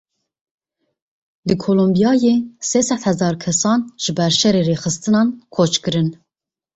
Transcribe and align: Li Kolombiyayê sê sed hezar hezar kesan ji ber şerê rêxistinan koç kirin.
Li 1.47 1.55
Kolombiyayê 1.63 2.35
sê 2.69 2.79
sed 2.87 3.01
hezar 3.05 3.05
hezar 3.07 3.35
kesan 3.43 3.79
ji 4.03 4.11
ber 4.17 4.31
şerê 4.39 4.61
rêxistinan 4.69 5.27
koç 5.55 5.73
kirin. 5.83 6.09